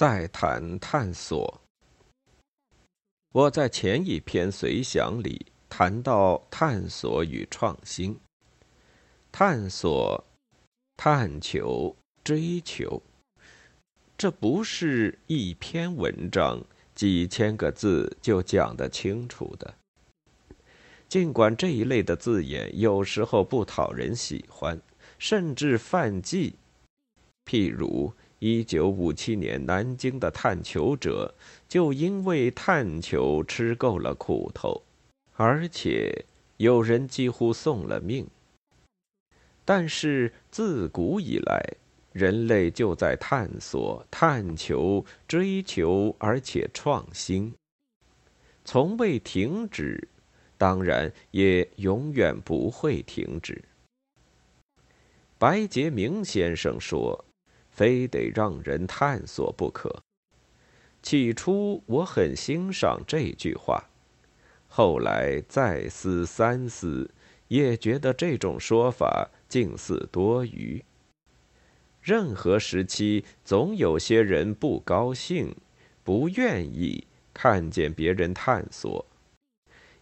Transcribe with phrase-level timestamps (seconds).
[0.00, 1.60] 再谈探索。
[3.32, 8.18] 我在前一篇随想里谈到探索与创新，
[9.30, 10.24] 探索、
[10.96, 11.94] 探求、
[12.24, 13.02] 追求，
[14.16, 16.64] 这不是一篇文章
[16.94, 19.74] 几千个字就讲得清楚的。
[21.10, 24.80] 尽管这一类的字眼有时候不讨人喜欢，
[25.18, 26.54] 甚至犯忌，
[27.44, 28.14] 譬如。
[28.40, 31.34] 一九五七年，南京的探求者
[31.68, 34.82] 就因为探求吃够了苦头，
[35.36, 36.24] 而且
[36.56, 38.26] 有人几乎送了命。
[39.62, 41.62] 但是自古以来，
[42.12, 47.52] 人类就在探索、探求、追求，而且创新，
[48.64, 50.08] 从未停止，
[50.56, 53.62] 当然也永远不会停止。
[55.36, 57.22] 白洁明先生说。
[57.70, 60.02] 非得让人探索不可。
[61.02, 63.88] 起初我很欣赏这句话，
[64.68, 67.10] 后来再思三思，
[67.48, 70.84] 也觉得这种说法近似多余。
[72.02, 75.56] 任何时期总有些人不高兴、
[76.04, 79.06] 不愿意看见别人探索，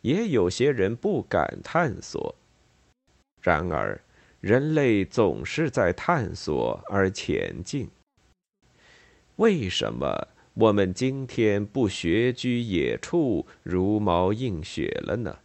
[0.00, 2.34] 也有些人不敢探索。
[3.42, 4.00] 然而。
[4.46, 7.88] 人类总是在探索而前进。
[9.38, 15.36] 为什么我们今天不学居野处，茹毛饮血了呢？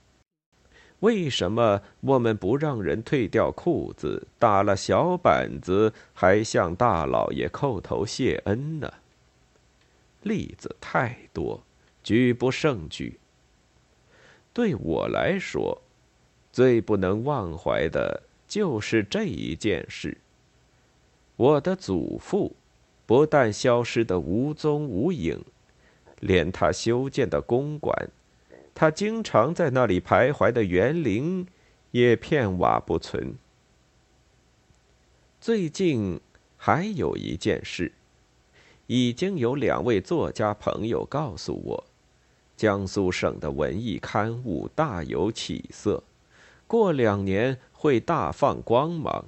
[1.00, 8.94] 为什么我们不让人退掉裤子，打了小板子，还向大老爷叩头谢恩呢？
[10.22, 11.64] 例子太多，
[12.04, 13.20] 举不胜举。
[14.54, 15.82] 对我来说，
[16.54, 18.22] 最不能忘怀的。
[18.52, 20.18] 就是这一件事。
[21.38, 22.54] 我的祖父
[23.06, 25.42] 不但消失得无踪无影，
[26.20, 28.10] 连他修建的公馆，
[28.76, 31.48] 他经常在那里徘徊的园林，
[31.92, 33.36] 也片瓦不存。
[35.40, 36.20] 最近
[36.58, 37.94] 还有一件事，
[38.88, 41.86] 已经有两位作家朋友告诉我，
[42.58, 46.04] 江苏省的文艺刊物大有起色，
[46.68, 47.58] 过两年。
[47.82, 49.26] 会大放光芒，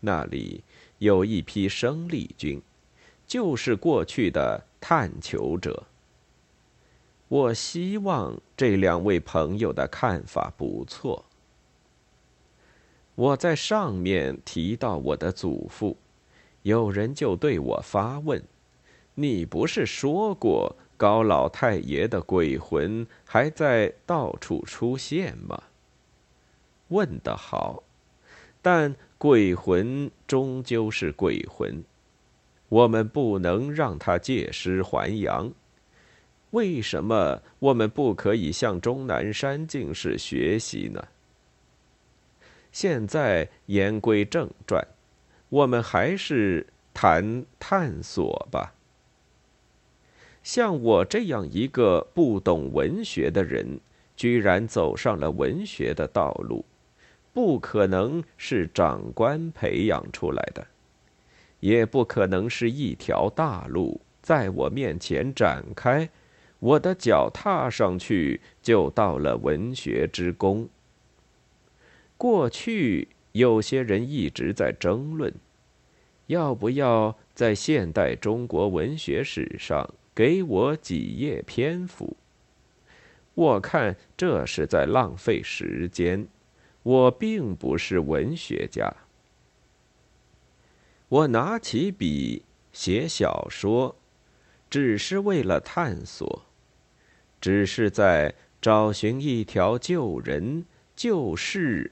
[0.00, 0.62] 那里
[0.98, 2.60] 有一批生力军，
[3.26, 5.84] 就是过去的探求者。
[7.26, 11.24] 我希望这两位朋友的看法不错。
[13.14, 15.96] 我在上面提到我的祖父，
[16.64, 18.44] 有人就对我发问
[19.16, 25.62] ：“你不是说过高老太爷的鬼魂还在到处出现吗？”
[26.88, 27.82] 问得好，
[28.60, 31.82] 但鬼魂终究是鬼魂，
[32.68, 35.52] 我们不能让他借尸还阳。
[36.50, 41.08] 为什么我们不可以向钟南山进士学习呢？
[42.70, 44.86] 现在言归正传，
[45.48, 48.74] 我们还是谈探索吧。
[50.42, 53.80] 像我这样一个不懂文学的人，
[54.14, 56.64] 居然走上了文学的道路。
[57.34, 60.68] 不可能是长官培养出来的，
[61.58, 66.08] 也不可能是一条大路在我面前展开，
[66.60, 70.68] 我的脚踏上去就到了文学之宫。
[72.16, 75.34] 过去有些人一直在争论，
[76.28, 82.16] 要不要在现代中国文学史上给我几页篇幅？
[83.34, 86.28] 我看这是在浪费时间。
[86.84, 88.94] 我并不是文学家。
[91.08, 93.96] 我拿起笔写小说，
[94.68, 96.42] 只是为了探索，
[97.40, 100.64] 只是在找寻一条救人、
[100.94, 101.90] 救世、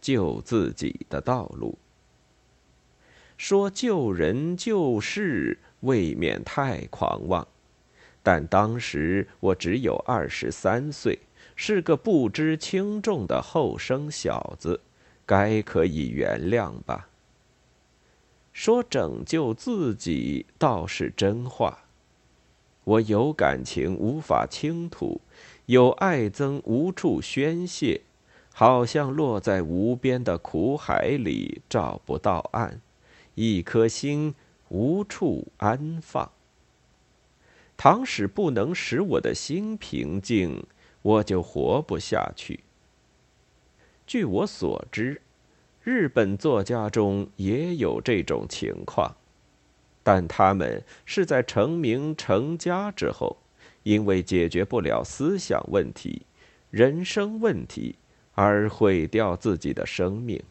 [0.00, 1.76] 救自己的道路。
[3.36, 7.46] 说救人救世，未免太狂妄，
[8.22, 11.18] 但当时我只有二十三岁。
[11.60, 14.80] 是个不知轻重的后生小子，
[15.26, 17.08] 该可以原谅吧。
[18.52, 21.80] 说拯救自己倒是真话。
[22.84, 25.20] 我有感情无法倾吐，
[25.66, 28.02] 有爱憎无处宣泄，
[28.54, 32.80] 好像落在无边的苦海里找不到岸，
[33.34, 34.32] 一颗心
[34.68, 36.30] 无处安放。
[37.76, 40.64] 倘使不能使我的心平静。
[41.02, 42.60] 我就活不下去。
[44.06, 45.20] 据我所知，
[45.82, 49.14] 日本作家中也有这种情况，
[50.02, 53.36] 但他们是在成名成家之后，
[53.82, 56.22] 因为解决不了思想问题、
[56.70, 57.96] 人生问题
[58.34, 60.42] 而毁掉自己的生命。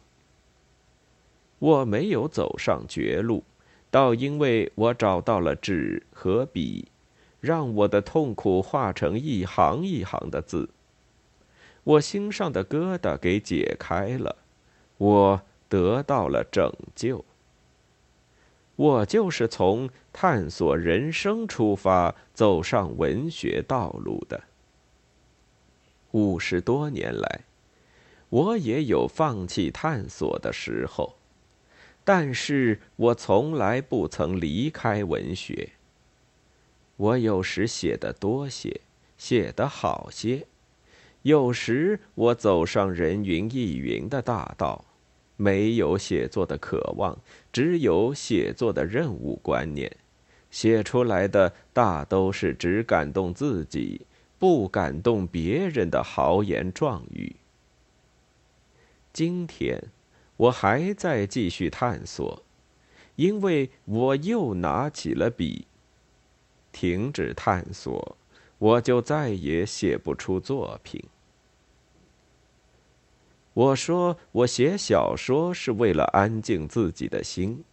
[1.59, 3.43] 我没有走上绝路，
[3.89, 6.87] 倒因为我找到了纸和笔，
[7.47, 10.69] 让我的痛苦化成一行一行的字。
[11.85, 14.35] 我心上的疙瘩给解开了，
[14.97, 17.23] 我得到了拯救。
[18.75, 24.43] 我就是从探索人生出发，走上文学道路的。
[26.11, 27.45] 五十多年来，
[28.27, 31.15] 我也有放弃探索的时候，
[32.03, 35.69] 但是我从来不曾离开文学。
[36.97, 38.81] 我有时写的多些，
[39.17, 40.45] 写得好些；
[41.21, 44.83] 有时我走上人云亦云的大道。
[45.39, 47.15] 没有写作的渴望，
[47.53, 49.95] 只有写作的任务观念。
[50.49, 54.01] 写出来的大都是只感动自己，
[54.39, 57.35] 不感动别人的豪言壮语。
[59.13, 59.79] 今天，
[60.37, 62.41] 我还在继续探索，
[63.15, 65.67] 因为我又拿起了笔。
[66.71, 68.17] 停止探索，
[68.57, 71.03] 我就再也写不出作品。
[73.53, 77.63] 我说，我写小说是为了安静自己的心，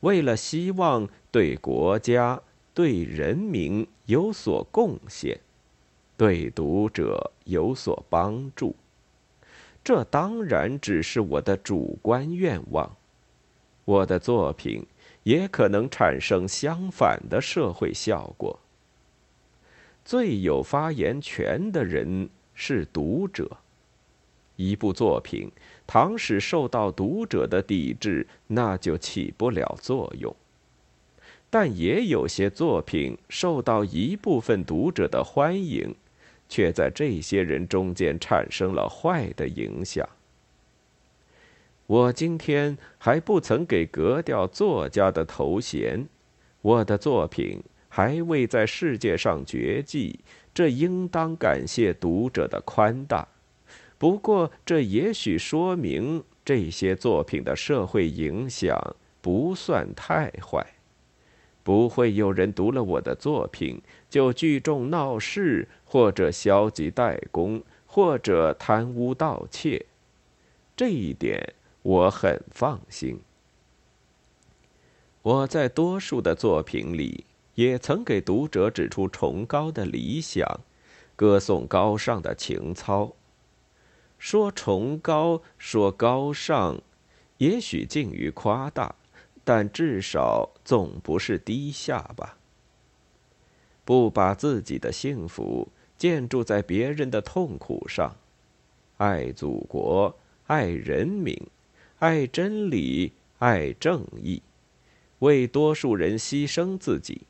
[0.00, 2.42] 为了希望对国家、
[2.74, 5.40] 对人民有所贡献，
[6.16, 8.76] 对读者有所帮助。
[9.82, 12.94] 这当然只是我的主观愿望，
[13.86, 14.86] 我的作品
[15.22, 18.58] 也可能产生相反的社会效果。
[20.04, 23.58] 最有发言权的人是读者。
[24.56, 25.50] 一部作品，
[25.86, 30.34] 倘使受到读者的抵制，那就起不了作用。
[31.48, 35.94] 但也有些作品受到一部分读者的欢迎，
[36.48, 40.06] 却在这些人中间产生了坏的影响。
[41.90, 46.06] 我今天还不曾给格调作家的头衔，
[46.62, 50.20] 我的作品还未在世界上绝迹，
[50.54, 53.26] 这应当感谢读者的宽大。
[53.98, 60.64] 不过，这也许说明这些作品的社会影响不算太坏，
[61.64, 69.86] 不会有人读了我的作品就聚众闹事，或者消极怠工，或者贪污盗窃。
[70.76, 73.20] 这一点我很放心。
[75.22, 77.24] 我在多数的作品里
[77.54, 80.60] 也曾给读者指出崇高的理想，
[81.16, 83.12] 歌颂高尚的情操。
[84.18, 86.80] 说崇高，说高尚，
[87.38, 88.94] 也许近于夸大，
[89.44, 92.36] 但至少总不是低下吧。
[93.84, 98.16] 不把自己的幸福建筑在别人的痛苦上，
[98.98, 100.14] 爱祖国，
[100.46, 101.34] 爱人民，
[102.00, 104.42] 爱真理，爱正义，
[105.18, 107.26] 为多数人牺牲自己。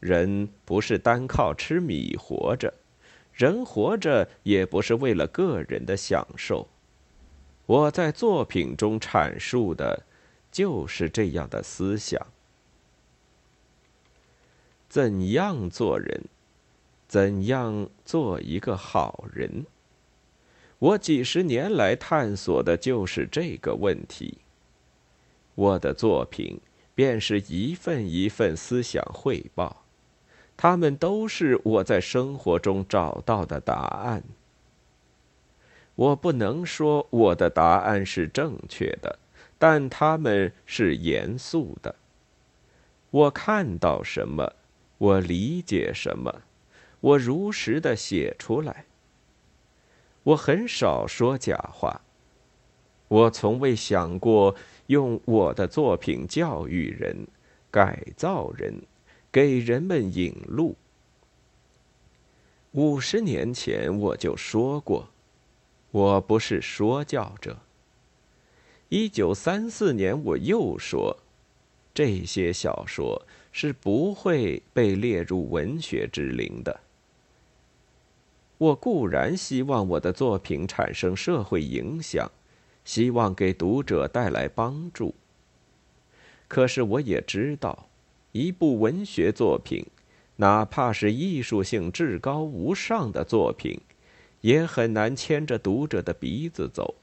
[0.00, 2.72] 人不是单靠吃米活着。
[3.34, 6.66] 人活着也不是为了个人的享受。
[7.66, 10.06] 我在作品中阐述的，
[10.50, 12.26] 就是这样的思想。
[14.88, 16.24] 怎样做人？
[17.06, 19.66] 怎样做一个好人？
[20.82, 24.38] 我几十年来探索的就是这个问题。
[25.54, 26.58] 我的作品
[26.92, 29.84] 便是一份一份思想汇报。
[30.56, 34.24] 他们都是我在生活中找到的答案。
[35.94, 39.20] 我不能说我的答案是正确的，
[39.60, 41.94] 但他们是严肃的。
[43.10, 44.52] 我看到什么，
[44.98, 46.42] 我理解什么，
[46.98, 48.86] 我如实的写出来。
[50.22, 52.00] 我很少说假话。
[53.08, 54.54] 我从未想过
[54.86, 57.26] 用我的作品教育人、
[57.70, 58.82] 改造人。
[59.32, 60.76] 给人们引路。
[62.72, 65.08] 五十年前我就说过，
[65.90, 67.56] 我不是说教者。
[68.90, 71.16] 一九三四年我又说，
[71.94, 76.80] 这些小说是不会被列入文学之林的。
[78.62, 82.30] 我固然希望我的作品产生社会影响，
[82.84, 85.16] 希望给读者带来帮助。
[86.46, 87.88] 可是我也知道。
[88.30, 89.84] 一部文学作品，
[90.36, 93.80] 哪怕是艺术性至高无上的作品，
[94.42, 96.94] 也很难牵着读者的鼻子走。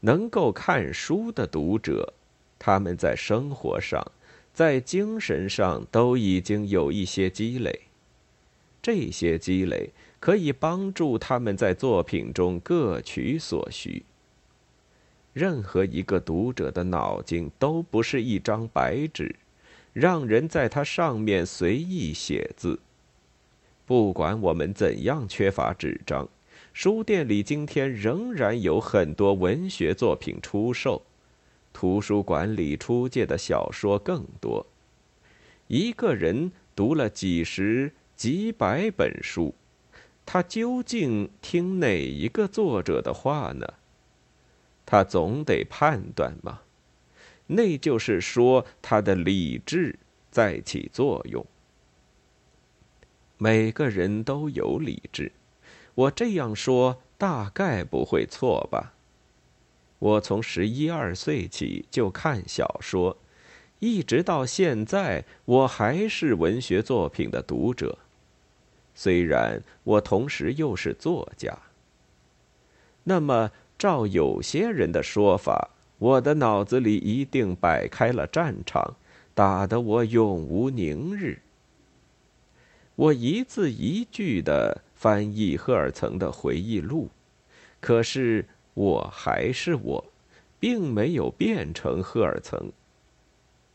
[0.00, 2.14] 能够看书的读者，
[2.58, 4.10] 他们在生活上，
[4.54, 7.82] 在精神上都已经有一些积累。
[8.82, 9.90] 这些积累
[10.24, 14.02] 可以帮助他们在作品中各取所需。
[15.34, 19.36] 任何一个读者的脑筋都不是一张白纸，
[19.92, 22.80] 让人在它上面随意写字。
[23.84, 26.26] 不管我们怎样缺乏纸张，
[26.72, 31.02] 书店里今天仍然有很多文学作品出售，
[31.74, 34.66] 图书馆里出借的小说更多。
[35.66, 39.54] 一个人读了几十、几百本书，
[40.26, 43.74] 他究竟听哪一个作者的话呢？
[44.86, 46.60] 他总得判断嘛，
[47.46, 49.98] 那就是说，他的理智
[50.30, 51.44] 在起作用。
[53.38, 55.32] 每个人都有理智，
[55.94, 58.94] 我这样说大概不会错吧？
[59.98, 63.16] 我从十一二岁起就看小说，
[63.78, 67.98] 一直到现在，我还是文学作品的读者。
[68.94, 71.58] 虽然我同时又是作家，
[73.04, 73.50] 那么。
[73.76, 78.94] 照有些人的说法，我的脑子里一定摆开了战场，
[79.34, 81.40] 打得我永无宁日。
[82.94, 87.10] 我一字一句的翻译赫尔岑的回忆录，
[87.80, 90.04] 可是我还是我，
[90.60, 92.72] 并没有变成赫尔岑。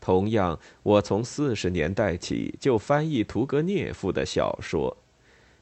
[0.00, 4.96] 同样，我从四十年代起就翻译屠格涅夫的小说，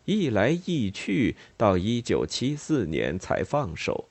[0.08, 4.08] 一来一去，到一九七四年才放手。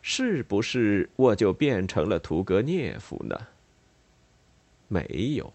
[0.00, 3.36] 是不是我就变成了屠格涅夫呢？
[4.86, 5.52] 没有，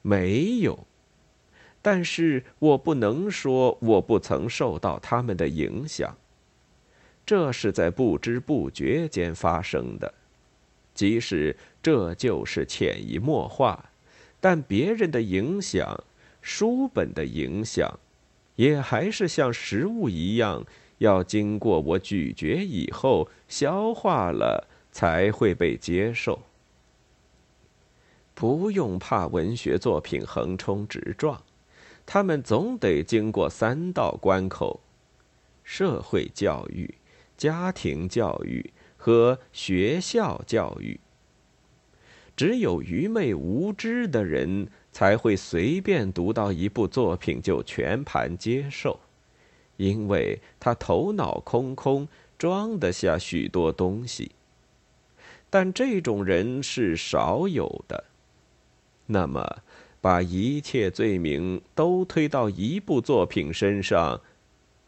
[0.00, 0.86] 没有。
[1.82, 6.16] 但是我不能说我不曾受到他们的影响。
[7.26, 10.14] 这是在不知不觉间发生的，
[10.94, 13.90] 即使这就是潜移默化，
[14.40, 16.02] 但别人的影响，
[16.40, 18.00] 书本的影响，
[18.56, 20.64] 也还是像食物一样。
[20.98, 26.42] 要经过我咀嚼以后，消化了才会被接受。
[28.34, 31.42] 不用怕文学作品横冲直撞，
[32.06, 34.80] 他们总得经过三道关口：
[35.64, 36.94] 社会教育、
[37.36, 41.00] 家庭教育和学校教育。
[42.36, 48.98] 只有愚昧无知的人才会随便读到一部作品就全盘接受。
[49.76, 52.06] 因为他头脑空空，
[52.38, 54.32] 装得下许多东西。
[55.50, 58.04] 但这种人是少有的。
[59.06, 59.62] 那么，
[60.00, 64.20] 把一切罪名都推到一部作品身上，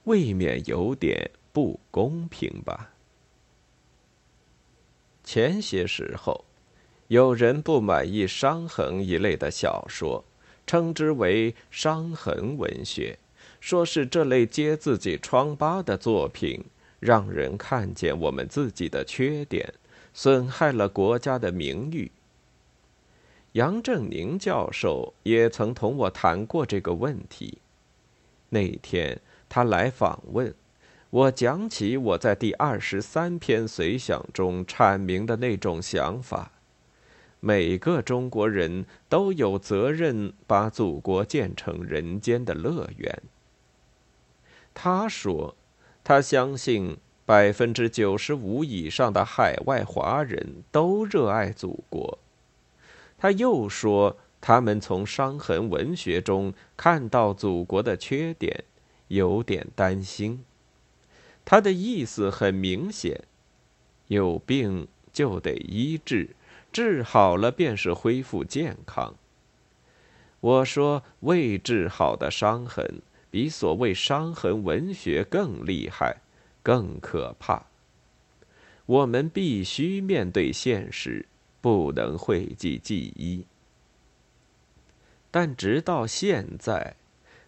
[0.04, 2.90] 未免有点不公平吧？
[5.24, 6.44] 前些时候，
[7.08, 10.24] 有人不满意《伤痕》一类的小说，
[10.66, 13.18] 称之为“伤痕文学”。
[13.60, 16.64] 说是这类揭自己疮疤的作品，
[17.00, 19.72] 让人看见我们自己的缺点，
[20.12, 22.10] 损害了国家的名誉。
[23.52, 27.58] 杨振宁教授也曾同我谈过这个问题。
[28.48, 30.54] 那天他来访问，
[31.10, 36.52] 我讲起我在第二十三篇随想中阐明的那种想法：
[37.46, 43.22] 每个中国人都有责任把祖国建成人间的乐园。
[44.72, 45.54] 他说
[46.02, 46.96] ：“他相信
[47.26, 52.18] 百分之九十五以上的海外华人都热爱祖国。”
[53.18, 58.64] 他又说：“他们从伤痕文学中看到祖国的缺点，
[59.08, 60.42] 有点担心。”
[61.44, 63.20] 他的意思很明显：
[64.06, 66.30] 有病就得医治，
[66.74, 69.14] 治好了便是恢复健康。
[70.40, 73.00] 我说：“未治好的伤痕。”
[73.30, 76.18] 比所谓伤痕文学更厉害，
[76.62, 77.66] 更可怕。
[78.86, 81.26] 我们必须面对现实，
[81.60, 83.44] 不能讳疾忌医。
[85.32, 86.94] 但直到现在，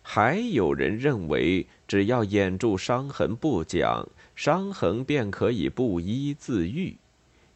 [0.02, 6.97] 还有人认为，只要掩住伤痕不讲，伤痕便可以不医自愈，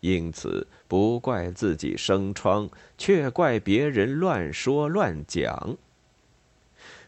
[0.01, 5.77] 因此不怪自己生疮，却怪别人乱说乱讲。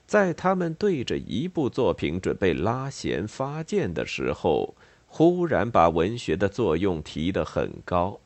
[0.07, 4.75] 在他们对着一部作品准备拉弦发箭的时候，
[5.07, 8.21] 忽然把文学的作用提得很高。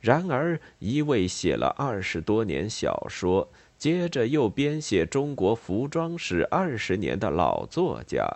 [0.00, 8.26] 然而，一位写了二十多年小说，接着又编写中国服装史二十年的老作家，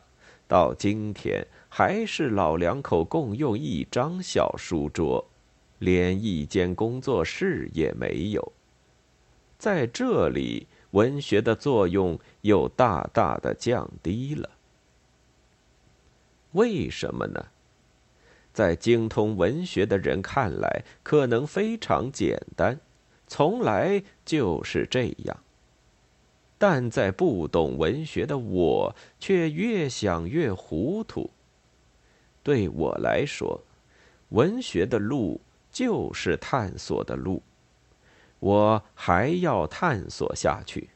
[0.49, 5.26] 到今天还是老两口共用一张小书桌，
[5.79, 8.53] 连一间工作室也没有。
[9.59, 14.50] 在这里，文学的作用又大大的降低了。
[16.53, 17.47] 为什么呢？
[18.53, 22.81] 在精通文学的人看来，可能非常简单，
[23.26, 25.37] 从来就是这样。
[26.59, 31.31] 但在不懂文学的我，却越想越糊涂。
[32.43, 33.61] 对我来说，
[34.31, 37.43] 文学的路就是探索的路，
[38.39, 40.91] 我还要探索下去。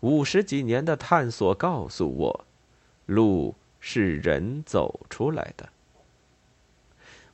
[0.00, 2.44] 五十几年的探索告诉我，
[3.06, 5.68] 路是人走出来的。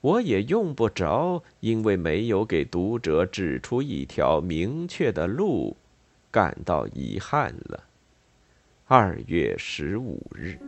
[0.01, 5.77] 我也用不着因为没有给读者指出一条明确的路，
[6.31, 7.85] 感到遗憾了。
[8.87, 10.59] 二月十五日。